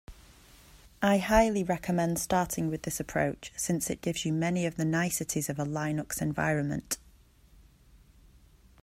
I 1.03 1.19
highly 1.19 1.63
recommend 1.63 2.17
starting 2.17 2.69
with 2.71 2.81
this 2.81 2.99
approach, 2.99 3.53
since 3.55 3.87
it 3.91 4.01
gives 4.01 4.25
you 4.25 4.33
many 4.33 4.65
of 4.65 4.75
the 4.75 4.83
niceties 4.83 5.47
of 5.47 5.59
a 5.59 5.63
Linux 5.63 6.23
environment. 6.23 6.97